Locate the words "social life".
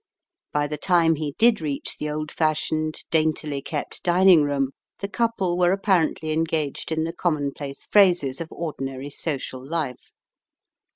9.11-10.11